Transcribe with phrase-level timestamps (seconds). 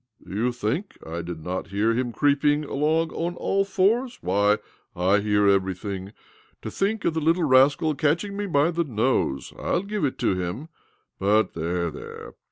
[0.27, 4.17] "Do you think I did not hear hi creeping along on all fours?
[4.23, 4.57] Why,
[4.95, 6.13] I he; everything.
[6.63, 9.51] To think of the little rase catching me by the nose!
[9.51, 10.69] /'11 give it hin:
[11.19, 12.33] But there, there."